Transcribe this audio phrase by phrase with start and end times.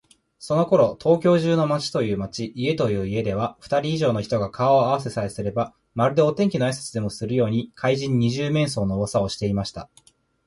[0.39, 9.91] そのころ、東京中の町という町、家という家では、ふたり以上の人が顔をあわせさえすれば、まるでお天気のあいさつでもするように、怪人「二十面相」のうわさをしていました。